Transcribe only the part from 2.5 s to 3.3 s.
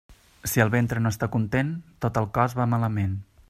va malament.